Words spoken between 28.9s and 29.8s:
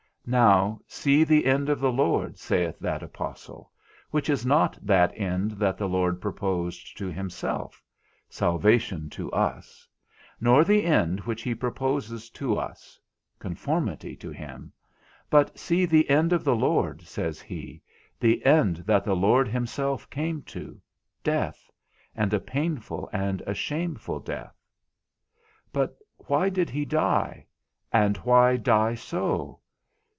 so?